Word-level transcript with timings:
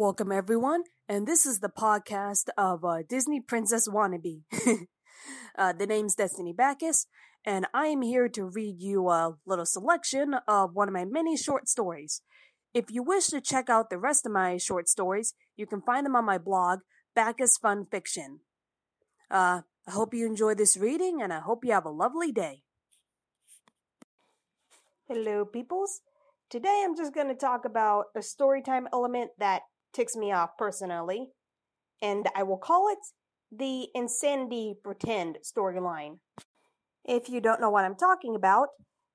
Welcome, 0.00 0.32
everyone, 0.32 0.84
and 1.10 1.26
this 1.26 1.44
is 1.44 1.60
the 1.60 1.68
podcast 1.68 2.48
of 2.56 2.86
uh, 2.86 3.02
Disney 3.06 3.38
Princess 3.38 3.86
Wannabe. 3.86 4.44
uh, 5.58 5.74
the 5.74 5.86
name's 5.86 6.14
Destiny 6.14 6.54
Baccus, 6.54 7.04
and 7.44 7.66
I 7.74 7.88
am 7.88 8.00
here 8.00 8.26
to 8.26 8.44
read 8.46 8.80
you 8.80 9.10
a 9.10 9.36
little 9.44 9.66
selection 9.66 10.36
of 10.48 10.70
one 10.72 10.88
of 10.88 10.94
my 10.94 11.04
many 11.04 11.36
short 11.36 11.68
stories. 11.68 12.22
If 12.72 12.86
you 12.90 13.02
wish 13.02 13.26
to 13.26 13.42
check 13.42 13.68
out 13.68 13.90
the 13.90 13.98
rest 13.98 14.24
of 14.24 14.32
my 14.32 14.56
short 14.56 14.88
stories, 14.88 15.34
you 15.54 15.66
can 15.66 15.82
find 15.82 16.06
them 16.06 16.16
on 16.16 16.24
my 16.24 16.38
blog, 16.38 16.78
Baccus 17.14 17.58
Fun 17.58 17.84
Fiction. 17.84 18.40
Uh, 19.30 19.60
I 19.86 19.90
hope 19.90 20.14
you 20.14 20.24
enjoy 20.24 20.54
this 20.54 20.78
reading, 20.78 21.20
and 21.20 21.30
I 21.30 21.40
hope 21.40 21.62
you 21.62 21.72
have 21.72 21.84
a 21.84 21.90
lovely 21.90 22.32
day. 22.32 22.62
Hello, 25.08 25.44
peoples. 25.44 26.00
Today 26.48 26.84
I'm 26.86 26.96
just 26.96 27.12
going 27.12 27.28
to 27.28 27.34
talk 27.34 27.66
about 27.66 28.06
a 28.16 28.20
storytime 28.20 28.86
element 28.94 29.32
that 29.38 29.60
ticks 29.92 30.16
me 30.16 30.32
off 30.32 30.50
personally, 30.58 31.28
and 32.02 32.28
I 32.34 32.42
will 32.42 32.58
call 32.58 32.88
it 32.88 32.98
the 33.50 33.88
Insanity 33.94 34.74
Pretend 34.82 35.38
storyline. 35.44 36.18
If 37.04 37.28
you 37.28 37.40
don't 37.40 37.60
know 37.60 37.70
what 37.70 37.84
I'm 37.84 37.96
talking 37.96 38.34
about, 38.34 38.68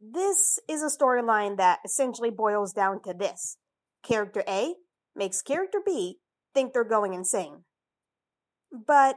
this 0.00 0.58
is 0.68 0.82
a 0.82 0.96
storyline 0.96 1.56
that 1.56 1.80
essentially 1.84 2.30
boils 2.30 2.72
down 2.72 3.02
to 3.02 3.14
this 3.14 3.56
Character 4.02 4.44
A 4.48 4.74
makes 5.16 5.42
Character 5.42 5.80
B 5.84 6.18
think 6.54 6.72
they're 6.72 6.84
going 6.84 7.14
insane. 7.14 7.64
But, 8.70 9.16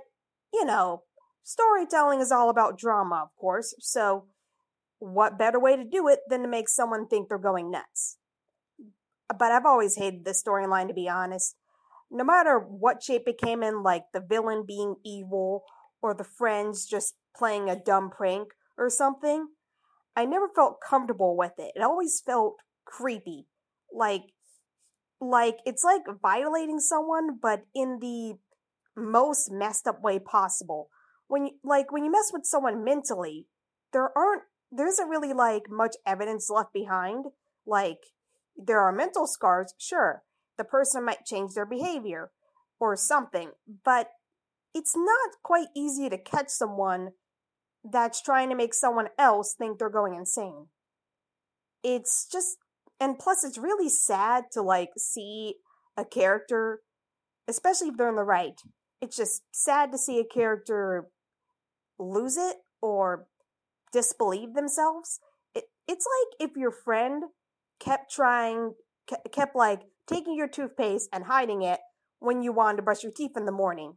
you 0.53 0.65
know, 0.65 1.03
storytelling 1.43 2.19
is 2.19 2.31
all 2.31 2.49
about 2.49 2.77
drama, 2.77 3.23
of 3.23 3.29
course, 3.39 3.75
so 3.79 4.27
what 4.99 5.37
better 5.37 5.59
way 5.59 5.75
to 5.75 5.83
do 5.83 6.07
it 6.07 6.19
than 6.29 6.41
to 6.41 6.47
make 6.47 6.69
someone 6.69 7.07
think 7.07 7.27
they're 7.27 7.37
going 7.37 7.71
nuts? 7.71 8.17
But 9.37 9.51
I've 9.51 9.65
always 9.65 9.95
hated 9.95 10.25
this 10.25 10.43
storyline, 10.43 10.87
to 10.87 10.93
be 10.93 11.09
honest. 11.09 11.55
No 12.09 12.23
matter 12.23 12.59
what 12.59 13.03
shape 13.03 13.23
it 13.27 13.37
came 13.37 13.63
in, 13.63 13.83
like 13.83 14.03
the 14.13 14.19
villain 14.19 14.65
being 14.67 14.95
evil 15.05 15.63
or 16.01 16.13
the 16.13 16.25
friends 16.25 16.85
just 16.85 17.15
playing 17.35 17.69
a 17.69 17.79
dumb 17.79 18.09
prank 18.09 18.49
or 18.77 18.89
something, 18.89 19.47
I 20.15 20.25
never 20.25 20.49
felt 20.53 20.81
comfortable 20.81 21.37
with 21.37 21.53
it. 21.57 21.71
It 21.75 21.81
always 21.81 22.21
felt 22.25 22.57
creepy. 22.85 23.47
Like, 23.93 24.23
like 25.21 25.59
it's 25.65 25.83
like 25.83 26.01
violating 26.21 26.79
someone, 26.79 27.39
but 27.41 27.61
in 27.73 27.99
the 28.01 28.33
most 28.97 29.51
messed 29.51 29.87
up 29.87 30.01
way 30.01 30.19
possible. 30.19 30.89
When 31.27 31.45
you, 31.45 31.51
like, 31.63 31.91
when 31.91 32.03
you 32.03 32.11
mess 32.11 32.31
with 32.33 32.45
someone 32.45 32.83
mentally, 32.83 33.47
there 33.93 34.11
aren't, 34.17 34.43
there 34.71 34.87
isn't 34.87 35.07
really 35.07 35.31
like 35.31 35.63
much 35.69 35.95
evidence 36.05 36.49
left 36.49 36.73
behind. 36.73 37.25
Like, 37.65 37.99
there 38.65 38.79
are 38.79 38.91
mental 38.91 39.27
scars, 39.27 39.73
sure. 39.77 40.23
The 40.57 40.63
person 40.63 41.05
might 41.05 41.25
change 41.25 41.53
their 41.53 41.65
behavior 41.65 42.31
or 42.79 42.95
something, 42.95 43.51
but 43.83 44.09
it's 44.73 44.95
not 44.95 45.31
quite 45.43 45.67
easy 45.75 46.09
to 46.09 46.17
catch 46.17 46.49
someone 46.49 47.11
that's 47.83 48.21
trying 48.21 48.49
to 48.49 48.55
make 48.55 48.73
someone 48.73 49.07
else 49.17 49.55
think 49.57 49.79
they're 49.79 49.89
going 49.89 50.15
insane. 50.15 50.67
It's 51.83 52.27
just, 52.31 52.57
and 52.99 53.17
plus, 53.17 53.43
it's 53.43 53.57
really 53.57 53.89
sad 53.89 54.45
to 54.53 54.61
like 54.61 54.91
see 54.97 55.55
a 55.97 56.05
character, 56.05 56.81
especially 57.47 57.89
if 57.89 57.97
they're 57.97 58.09
in 58.09 58.15
the 58.15 58.23
right. 58.23 58.59
It's 59.01 59.17
just 59.17 59.41
sad 59.51 59.91
to 59.91 59.97
see 59.97 60.19
a 60.19 60.33
character 60.33 61.07
lose 61.97 62.37
it 62.37 62.57
or 62.81 63.25
disbelieve 63.91 64.53
themselves. 64.53 65.19
It, 65.55 65.65
it's 65.87 66.05
like 66.05 66.49
if 66.49 66.55
your 66.55 66.71
friend 66.71 67.23
kept 67.83 68.11
trying, 68.11 68.73
kept 69.31 69.55
like 69.55 69.81
taking 70.07 70.35
your 70.35 70.47
toothpaste 70.47 71.09
and 71.11 71.25
hiding 71.25 71.61
it 71.61 71.79
when 72.19 72.43
you 72.43 72.53
wanted 72.53 72.77
to 72.77 72.83
brush 72.83 73.03
your 73.03 73.11
teeth 73.11 73.31
in 73.35 73.45
the 73.45 73.51
morning. 73.51 73.95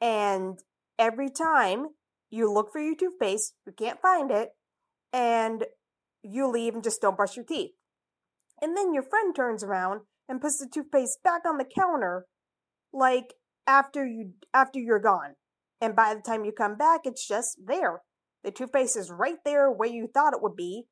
And 0.00 0.58
every 0.98 1.30
time 1.30 1.88
you 2.30 2.50
look 2.52 2.72
for 2.72 2.80
your 2.80 2.96
toothpaste, 2.96 3.54
you 3.66 3.72
can't 3.72 4.00
find 4.00 4.30
it, 4.30 4.50
and 5.12 5.64
you 6.22 6.48
leave 6.48 6.74
and 6.74 6.84
just 6.84 7.00
don't 7.00 7.16
brush 7.16 7.36
your 7.36 7.44
teeth. 7.44 7.72
And 8.60 8.76
then 8.76 8.94
your 8.94 9.02
friend 9.02 9.34
turns 9.34 9.64
around 9.64 10.02
and 10.28 10.40
puts 10.40 10.58
the 10.58 10.68
toothpaste 10.72 11.22
back 11.22 11.42
on 11.46 11.58
the 11.58 11.64
counter 11.64 12.26
like 12.92 13.34
after 13.66 14.06
you 14.06 14.32
after 14.54 14.78
you're 14.78 15.00
gone. 15.00 15.34
And 15.80 15.96
by 15.96 16.14
the 16.14 16.20
time 16.20 16.44
you 16.44 16.52
come 16.52 16.76
back, 16.76 17.00
it's 17.04 17.26
just 17.26 17.58
there. 17.66 18.02
The 18.44 18.52
toothpaste 18.52 18.96
is 18.96 19.10
right 19.10 19.38
there 19.44 19.70
where 19.70 19.88
you 19.88 20.08
thought 20.12 20.32
it 20.32 20.42
would 20.42 20.56
be, 20.56 20.84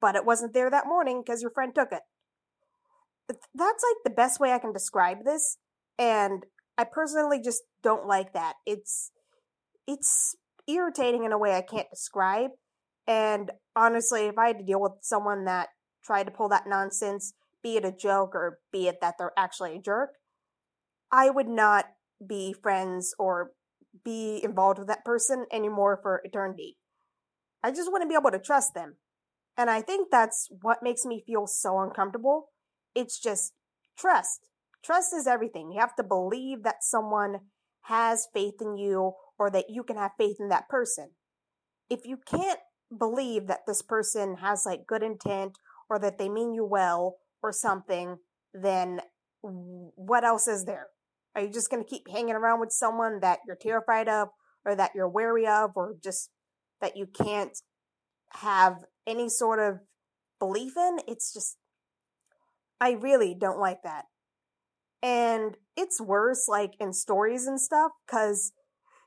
but 0.00 0.16
it 0.16 0.24
wasn't 0.24 0.54
there 0.54 0.70
that 0.70 0.86
morning 0.86 1.22
because 1.24 1.42
your 1.42 1.50
friend 1.50 1.74
took 1.74 1.92
it. 1.92 2.02
That's 3.28 3.84
like 3.84 4.04
the 4.04 4.10
best 4.10 4.38
way 4.38 4.52
I 4.52 4.58
can 4.58 4.72
describe 4.72 5.24
this, 5.24 5.58
and 5.98 6.44
I 6.78 6.84
personally 6.84 7.40
just 7.42 7.62
don't 7.82 8.06
like 8.06 8.32
that. 8.34 8.54
It's 8.66 9.10
it's 9.86 10.36
irritating 10.68 11.24
in 11.24 11.32
a 11.32 11.38
way 11.38 11.54
I 11.56 11.62
can't 11.62 11.90
describe. 11.90 12.50
And 13.06 13.50
honestly, 13.74 14.26
if 14.26 14.38
I 14.38 14.48
had 14.48 14.58
to 14.58 14.64
deal 14.64 14.80
with 14.80 14.92
someone 15.00 15.44
that 15.44 15.68
tried 16.04 16.24
to 16.24 16.32
pull 16.32 16.48
that 16.48 16.66
nonsense, 16.66 17.34
be 17.62 17.76
it 17.76 17.84
a 17.84 17.92
joke 17.92 18.34
or 18.34 18.58
be 18.72 18.88
it 18.88 19.00
that 19.00 19.14
they're 19.18 19.32
actually 19.36 19.76
a 19.76 19.80
jerk, 19.80 20.10
I 21.10 21.30
would 21.30 21.48
not 21.48 21.86
be 22.24 22.52
friends 22.52 23.14
or 23.18 23.52
be 24.04 24.40
involved 24.42 24.78
with 24.78 24.88
that 24.88 25.04
person 25.04 25.46
anymore 25.52 25.98
for 26.02 26.20
eternity. 26.24 26.76
I 27.62 27.70
just 27.70 27.90
wouldn't 27.90 28.10
be 28.10 28.16
able 28.16 28.30
to 28.30 28.38
trust 28.38 28.74
them. 28.74 28.96
And 29.56 29.70
I 29.70 29.80
think 29.80 30.08
that's 30.10 30.48
what 30.62 30.82
makes 30.82 31.04
me 31.04 31.22
feel 31.26 31.46
so 31.46 31.80
uncomfortable. 31.80 32.50
It's 32.94 33.18
just 33.18 33.52
trust. 33.98 34.48
Trust 34.84 35.14
is 35.14 35.26
everything. 35.26 35.72
You 35.72 35.80
have 35.80 35.96
to 35.96 36.04
believe 36.04 36.62
that 36.62 36.82
someone 36.84 37.40
has 37.82 38.28
faith 38.32 38.54
in 38.60 38.76
you 38.76 39.12
or 39.38 39.50
that 39.50 39.66
you 39.68 39.82
can 39.82 39.96
have 39.96 40.12
faith 40.18 40.36
in 40.38 40.48
that 40.48 40.68
person. 40.68 41.10
If 41.88 42.00
you 42.04 42.18
can't 42.26 42.60
believe 42.96 43.46
that 43.46 43.66
this 43.66 43.82
person 43.82 44.36
has 44.38 44.64
like 44.66 44.86
good 44.86 45.02
intent 45.02 45.58
or 45.88 45.98
that 45.98 46.18
they 46.18 46.28
mean 46.28 46.52
you 46.52 46.64
well 46.64 47.16
or 47.42 47.52
something, 47.52 48.18
then 48.52 49.00
what 49.42 50.24
else 50.24 50.48
is 50.48 50.64
there? 50.64 50.88
Are 51.34 51.42
you 51.42 51.50
just 51.50 51.70
going 51.70 51.82
to 51.82 51.88
keep 51.88 52.08
hanging 52.10 52.34
around 52.34 52.60
with 52.60 52.72
someone 52.72 53.20
that 53.20 53.40
you're 53.46 53.56
terrified 53.56 54.08
of 54.08 54.28
or 54.64 54.74
that 54.74 54.92
you're 54.94 55.08
wary 55.08 55.46
of 55.46 55.72
or 55.76 55.94
just 56.02 56.30
that 56.80 56.96
you 56.96 57.06
can't 57.06 57.56
have 58.30 58.84
any 59.06 59.28
sort 59.28 59.58
of 59.58 59.80
belief 60.38 60.76
in? 60.76 60.98
It's 61.06 61.32
just, 61.32 61.56
I 62.80 62.92
really 62.92 63.34
don't 63.38 63.58
like 63.58 63.82
that. 63.84 64.04
And 65.02 65.56
it's 65.76 66.00
worse 66.00 66.48
like 66.48 66.74
in 66.80 66.92
stories 66.92 67.46
and 67.46 67.60
stuff 67.60 67.92
because 68.06 68.52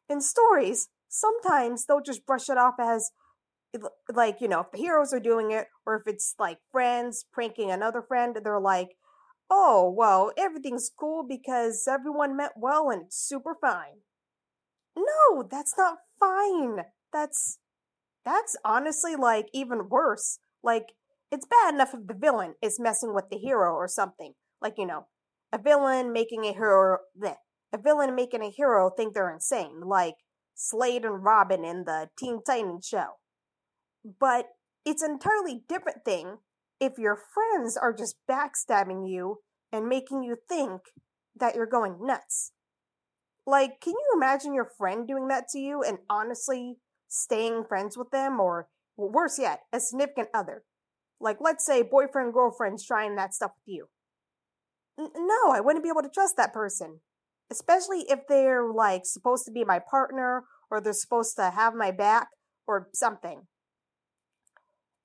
in 0.07 0.21
stories, 0.21 0.89
sometimes 1.09 1.85
they'll 1.85 2.01
just 2.01 2.25
brush 2.25 2.49
it 2.49 2.57
off 2.57 2.75
as 2.79 3.11
like, 4.11 4.41
you 4.41 4.47
know, 4.47 4.61
if 4.61 4.71
the 4.71 4.79
heroes 4.79 5.13
are 5.13 5.19
doing 5.19 5.51
it, 5.51 5.67
or 5.85 5.95
if 5.95 6.03
it's 6.07 6.35
like 6.39 6.57
friends 6.71 7.25
pranking 7.31 7.69
another 7.69 8.01
friend, 8.01 8.37
they're 8.43 8.59
like, 8.59 8.89
oh, 9.49 9.93
well, 9.95 10.31
everything's 10.37 10.89
cool 10.97 11.25
because 11.27 11.87
everyone 11.87 12.37
meant 12.37 12.53
well 12.55 12.89
and 12.89 13.03
it's 13.03 13.17
super 13.17 13.55
fine. 13.59 14.01
No, 14.95 15.43
that's 15.49 15.75
not 15.77 15.97
fine. 16.19 16.85
That's, 17.11 17.59
that's 18.25 18.55
honestly 18.63 19.15
like 19.15 19.47
even 19.53 19.89
worse. 19.89 20.39
Like, 20.63 20.93
it's 21.31 21.45
bad 21.45 21.73
enough 21.73 21.93
if 21.93 22.07
the 22.07 22.13
villain 22.13 22.55
is 22.61 22.79
messing 22.79 23.13
with 23.13 23.25
the 23.29 23.37
hero 23.37 23.73
or 23.73 23.87
something. 23.87 24.33
Like, 24.61 24.75
you 24.77 24.85
know, 24.85 25.07
a 25.53 25.57
villain 25.57 26.11
making 26.11 26.45
a 26.45 26.53
hero, 26.53 26.99
bleh, 27.17 27.35
a 27.71 27.77
villain 27.77 28.15
making 28.15 28.41
a 28.41 28.49
hero 28.49 28.89
think 28.89 29.13
they're 29.13 29.33
insane, 29.33 29.81
like 29.81 30.15
Slade 30.55 31.05
and 31.05 31.23
Robin 31.23 31.63
in 31.63 31.85
the 31.85 32.09
Teen 32.17 32.41
Titans 32.45 32.85
show. 32.85 33.19
But 34.19 34.47
it's 34.85 35.01
an 35.01 35.11
entirely 35.11 35.63
different 35.67 36.03
thing 36.03 36.37
if 36.79 36.97
your 36.97 37.15
friends 37.15 37.77
are 37.77 37.93
just 37.93 38.15
backstabbing 38.29 39.09
you 39.09 39.37
and 39.71 39.87
making 39.87 40.23
you 40.23 40.37
think 40.47 40.81
that 41.35 41.55
you're 41.55 41.67
going 41.67 41.97
nuts. 42.01 42.51
Like, 43.45 43.81
can 43.81 43.93
you 43.93 44.11
imagine 44.15 44.53
your 44.53 44.69
friend 44.77 45.07
doing 45.07 45.27
that 45.27 45.47
to 45.49 45.59
you 45.59 45.83
and 45.83 45.99
honestly 46.09 46.77
staying 47.09 47.65
friends 47.65 47.97
with 47.97 48.11
them, 48.11 48.39
or 48.39 48.69
worse 48.95 49.37
yet, 49.37 49.63
a 49.73 49.79
significant 49.79 50.29
other? 50.33 50.63
Like, 51.19 51.37
let's 51.41 51.65
say 51.65 51.81
boyfriend, 51.81 52.33
girlfriend's 52.33 52.85
trying 52.85 53.17
that 53.17 53.33
stuff 53.33 53.51
with 53.57 53.75
you. 53.75 53.89
N- 54.97 55.11
no, 55.15 55.51
I 55.51 55.59
wouldn't 55.59 55.83
be 55.83 55.89
able 55.89 56.03
to 56.03 56.09
trust 56.09 56.37
that 56.37 56.53
person 56.53 57.01
especially 57.51 58.05
if 58.09 58.27
they're 58.27 58.71
like 58.71 59.05
supposed 59.05 59.45
to 59.45 59.51
be 59.51 59.63
my 59.63 59.79
partner 59.79 60.43
or 60.69 60.79
they're 60.79 60.93
supposed 60.93 61.35
to 61.35 61.49
have 61.49 61.73
my 61.73 61.91
back 61.91 62.29
or 62.67 62.89
something. 62.93 63.47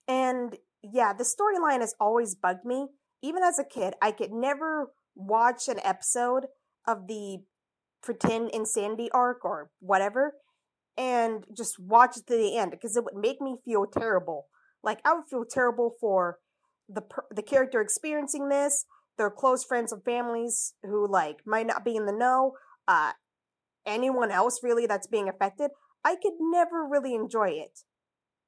And 0.06 0.56
yeah, 0.82 1.12
the 1.14 1.24
storyline 1.24 1.80
has 1.80 1.94
always 1.98 2.34
bugged 2.34 2.64
me. 2.64 2.88
Even 3.22 3.42
as 3.42 3.58
a 3.58 3.64
kid, 3.64 3.94
I 4.02 4.12
could 4.12 4.32
never 4.32 4.92
watch 5.14 5.68
an 5.68 5.80
episode 5.82 6.46
of 6.86 7.06
the 7.06 7.38
pretend 8.02 8.50
insanity 8.50 9.10
arc 9.12 9.44
or 9.44 9.70
whatever 9.80 10.34
and 10.96 11.44
just 11.56 11.78
watch 11.78 12.16
it 12.16 12.26
to 12.26 12.36
the 12.36 12.56
end 12.56 12.70
because 12.70 12.96
it 12.96 13.04
would 13.04 13.16
make 13.16 13.40
me 13.40 13.56
feel 13.64 13.86
terrible. 13.86 14.46
Like 14.82 15.00
I 15.04 15.14
would 15.14 15.26
feel 15.28 15.44
terrible 15.44 15.94
for 16.00 16.38
the 16.88 17.02
the 17.30 17.42
character 17.42 17.80
experiencing 17.80 18.48
this 18.48 18.84
their 19.16 19.30
close 19.30 19.64
friends 19.64 19.92
and 19.92 20.02
families 20.02 20.74
who 20.82 21.06
like 21.06 21.38
might 21.46 21.66
not 21.66 21.84
be 21.84 21.96
in 21.96 22.06
the 22.06 22.12
know, 22.12 22.52
uh, 22.88 23.12
anyone 23.86 24.30
else 24.30 24.60
really 24.62 24.86
that's 24.86 25.06
being 25.06 25.28
affected, 25.28 25.70
I 26.04 26.16
could 26.16 26.34
never 26.40 26.84
really 26.84 27.14
enjoy 27.14 27.50
it. 27.50 27.80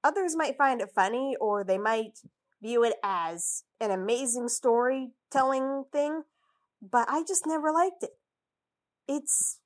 Others 0.03 0.37
might 0.37 0.59
find 0.59 0.81
it 0.81 0.91
funny 0.95 1.37
or 1.41 1.65
they 1.65 1.79
might 1.79 2.19
view 2.63 2.85
it 2.85 2.95
as 3.03 3.65
an 3.81 3.91
amazing 3.91 4.49
storytelling 4.49 5.85
thing, 5.93 6.23
but 6.83 7.09
I 7.09 7.23
just 7.27 7.47
never 7.47 7.71
liked 7.73 8.03
it. 8.03 8.11
It's, 9.09 9.61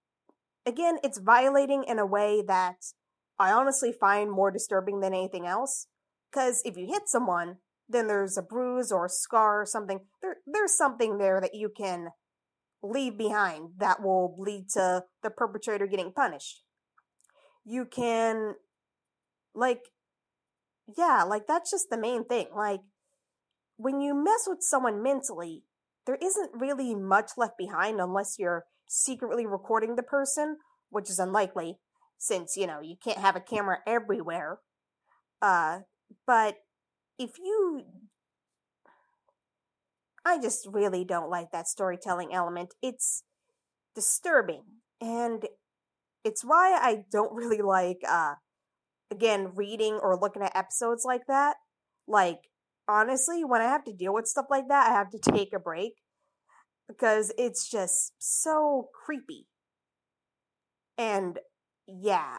again, 0.67 0.99
it's 1.03 1.19
violating 1.19 1.85
in 1.85 1.99
a 1.99 2.07
way 2.07 2.43
that 2.47 2.77
I 3.39 3.53
honestly 3.53 3.93
find 3.93 4.31
more 4.31 4.51
disturbing 4.51 5.01
than 5.01 5.15
anything 5.15 5.47
else. 5.47 5.87
Because 6.31 6.63
if 6.65 6.77
you 6.77 6.87
hit 6.87 7.03
someone, 7.07 7.57
then 7.89 8.07
there's 8.07 8.37
a 8.39 8.43
bruise 8.43 8.93
or 8.93 9.07
a 9.07 9.11
scar 9.11 9.63
or 9.63 9.67
something. 9.67 10.01
There, 10.23 10.37
there's 10.47 10.77
something 10.77 11.19
there 11.19 11.41
that 11.41 11.55
you 11.55 11.71
can 11.75 12.11
leave 12.83 13.19
behind 13.19 13.71
that 13.79 14.03
will 14.03 14.37
lead 14.39 14.69
to 14.75 15.05
the 15.23 15.31
perpetrator 15.31 15.87
getting 15.87 16.13
punished. 16.13 16.63
You 17.65 17.85
can, 17.85 18.55
like, 19.55 19.81
yeah, 20.97 21.25
like 21.25 21.47
that's 21.47 21.71
just 21.71 21.91
the 21.91 21.99
main 21.99 22.25
thing. 22.25 22.47
Like, 22.55 22.81
when 23.77 24.01
you 24.01 24.15
mess 24.15 24.47
with 24.47 24.63
someone 24.63 25.03
mentally, 25.03 25.65
there 26.07 26.19
isn't 26.21 26.51
really 26.55 26.95
much 26.95 27.33
left 27.37 27.59
behind 27.59 28.01
unless 28.01 28.37
you're 28.39 28.65
secretly 28.91 29.47
recording 29.47 29.95
the 29.95 30.03
person, 30.03 30.57
which 30.91 31.09
is 31.09 31.21
unlikely 31.21 31.79
since, 32.19 32.57
you 32.57 32.67
know, 32.67 32.81
you 32.81 32.97
can't 33.03 33.19
have 33.19 33.37
a 33.37 33.41
camera 33.41 33.79
everywhere. 33.87 34.59
Uh, 35.41 35.81
but 36.27 36.57
if 37.19 37.39
you 37.39 37.85
I 40.25 40.39
just 40.39 40.67
really 40.71 41.05
don't 41.05 41.31
like 41.31 41.51
that 41.53 41.69
storytelling 41.69 42.35
element. 42.35 42.75
It's 42.83 43.23
disturbing 43.95 44.65
and 45.01 45.47
it's 46.25 46.45
why 46.45 46.73
I 46.73 47.05
don't 47.11 47.33
really 47.33 47.63
like 47.63 47.99
uh 48.07 48.35
again 49.11 49.53
reading 49.55 49.99
or 50.03 50.19
looking 50.19 50.43
at 50.43 50.57
episodes 50.57 51.05
like 51.05 51.27
that. 51.29 51.57
Like 52.09 52.41
honestly, 52.89 53.45
when 53.45 53.63
I 53.63 53.67
have 53.67 53.85
to 53.85 53.93
deal 53.93 54.13
with 54.13 54.27
stuff 54.27 54.47
like 54.51 54.69
that, 54.69 54.91
I 54.91 54.93
have 54.93 55.11
to 55.11 55.19
take 55.19 55.53
a 55.55 55.61
break 55.61 55.95
because 56.91 57.33
it's 57.39 57.69
just 57.71 58.13
so 58.19 58.89
creepy. 59.05 59.47
And 60.99 61.39
yeah, 61.87 62.39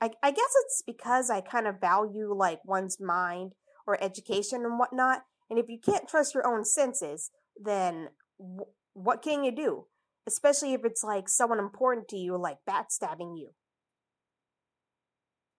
I, 0.00 0.10
I 0.22 0.30
guess 0.30 0.52
it's 0.64 0.82
because 0.86 1.30
I 1.30 1.40
kind 1.40 1.66
of 1.66 1.80
value 1.80 2.34
like 2.34 2.60
one's 2.64 3.00
mind 3.00 3.52
or 3.86 4.02
education 4.02 4.64
and 4.64 4.78
whatnot. 4.78 5.22
And 5.48 5.58
if 5.58 5.66
you 5.68 5.78
can't 5.78 6.08
trust 6.08 6.34
your 6.34 6.46
own 6.46 6.64
senses, 6.64 7.30
then 7.62 8.08
w- 8.38 8.66
what 8.92 9.22
can 9.22 9.44
you 9.44 9.54
do? 9.54 9.86
Especially 10.26 10.74
if 10.74 10.84
it's 10.84 11.04
like 11.04 11.28
someone 11.28 11.60
important 11.60 12.08
to 12.08 12.16
you, 12.16 12.36
like 12.36 12.58
backstabbing 12.68 13.38
you. 13.38 13.50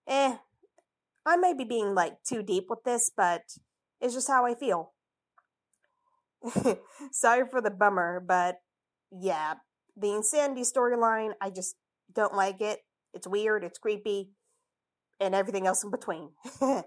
Eh, 0.06 0.36
I 1.24 1.36
may 1.36 1.54
be 1.54 1.64
being 1.64 1.94
like 1.94 2.22
too 2.22 2.42
deep 2.42 2.66
with 2.68 2.84
this, 2.84 3.10
but 3.14 3.42
it's 4.00 4.14
just 4.14 4.28
how 4.28 4.44
I 4.44 4.54
feel. 4.54 4.92
Sorry 7.12 7.46
for 7.50 7.60
the 7.60 7.70
bummer, 7.70 8.20
but 8.26 8.56
yeah, 9.10 9.54
the 9.96 10.12
insanity 10.12 10.62
storyline, 10.62 11.32
I 11.40 11.50
just 11.50 11.76
don't 12.12 12.34
like 12.34 12.60
it. 12.60 12.80
It's 13.14 13.26
weird, 13.26 13.64
it's 13.64 13.78
creepy, 13.78 14.30
and 15.20 15.34
everything 15.34 15.66
else 15.66 15.84
in 15.84 15.90
between. 15.90 16.30
Hope 16.60 16.86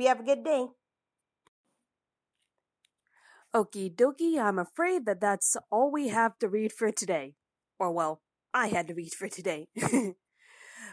you 0.00 0.08
have 0.08 0.20
a 0.20 0.24
good 0.24 0.44
day. 0.44 0.66
Okie 3.54 3.94
dokie, 3.94 4.38
I'm 4.38 4.58
afraid 4.58 5.06
that 5.06 5.20
that's 5.20 5.56
all 5.70 5.90
we 5.90 6.08
have 6.08 6.38
to 6.38 6.48
read 6.48 6.72
for 6.72 6.92
today. 6.92 7.34
Or, 7.78 7.90
well, 7.90 8.22
I 8.52 8.68
had 8.68 8.88
to 8.88 8.94
read 8.94 9.14
for 9.14 9.28
today. 9.28 9.68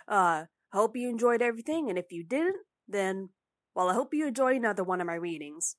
uh, 0.07 0.45
hope 0.71 0.95
you 0.95 1.09
enjoyed 1.09 1.41
everything, 1.41 1.89
and 1.89 1.97
if 1.97 2.11
you 2.11 2.23
didn't, 2.23 2.57
then, 2.87 3.29
well, 3.75 3.89
I 3.89 3.93
hope 3.93 4.13
you 4.13 4.27
enjoy 4.27 4.55
another 4.55 4.83
one 4.83 5.01
of 5.01 5.07
my 5.07 5.15
readings. 5.15 5.75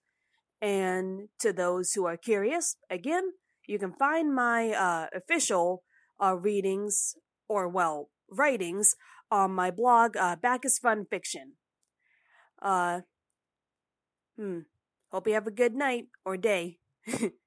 And 0.60 1.28
to 1.40 1.52
those 1.52 1.92
who 1.92 2.06
are 2.06 2.16
curious, 2.16 2.76
again, 2.90 3.32
you 3.66 3.78
can 3.78 3.92
find 3.92 4.34
my 4.34 4.70
uh, 4.70 5.06
official 5.14 5.82
uh, 6.22 6.36
readings, 6.36 7.14
or, 7.48 7.68
well, 7.68 8.10
writings, 8.30 8.94
on 9.30 9.52
my 9.52 9.70
blog, 9.70 10.16
uh, 10.16 10.36
Baccus 10.36 10.78
Fun 10.78 11.06
Fiction. 11.08 11.52
Uh, 12.62 13.00
hmm. 14.36 14.60
Hope 15.10 15.26
you 15.28 15.34
have 15.34 15.46
a 15.46 15.50
good 15.50 15.74
night 15.74 16.06
or 16.24 16.36
day. 16.36 16.78